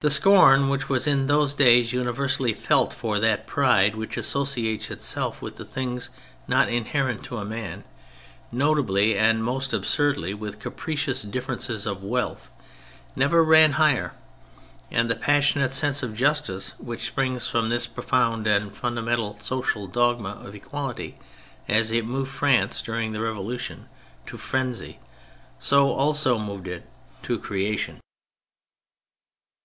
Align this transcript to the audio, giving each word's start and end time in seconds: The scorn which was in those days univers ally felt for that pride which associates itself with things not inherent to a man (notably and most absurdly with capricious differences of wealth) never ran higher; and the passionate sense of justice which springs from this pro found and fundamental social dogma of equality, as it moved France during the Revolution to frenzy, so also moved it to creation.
The 0.00 0.10
scorn 0.10 0.68
which 0.68 0.90
was 0.90 1.06
in 1.06 1.26
those 1.26 1.54
days 1.54 1.94
univers 1.94 2.38
ally 2.38 2.52
felt 2.52 2.92
for 2.92 3.18
that 3.18 3.46
pride 3.46 3.94
which 3.94 4.18
associates 4.18 4.90
itself 4.90 5.40
with 5.40 5.56
things 5.66 6.10
not 6.46 6.68
inherent 6.68 7.24
to 7.24 7.38
a 7.38 7.46
man 7.46 7.82
(notably 8.52 9.16
and 9.16 9.42
most 9.42 9.72
absurdly 9.72 10.34
with 10.34 10.58
capricious 10.58 11.22
differences 11.22 11.86
of 11.86 12.04
wealth) 12.04 12.50
never 13.16 13.42
ran 13.42 13.72
higher; 13.80 14.12
and 14.90 15.08
the 15.08 15.16
passionate 15.16 15.72
sense 15.72 16.02
of 16.02 16.12
justice 16.12 16.74
which 16.76 17.06
springs 17.06 17.46
from 17.48 17.70
this 17.70 17.86
pro 17.86 18.04
found 18.04 18.46
and 18.46 18.74
fundamental 18.76 19.38
social 19.40 19.86
dogma 19.86 20.32
of 20.44 20.54
equality, 20.54 21.16
as 21.68 21.90
it 21.90 22.04
moved 22.04 22.30
France 22.30 22.82
during 22.82 23.12
the 23.14 23.22
Revolution 23.22 23.88
to 24.26 24.36
frenzy, 24.36 24.98
so 25.58 25.90
also 25.90 26.38
moved 26.38 26.68
it 26.68 26.86
to 27.22 27.38
creation. 27.38 27.98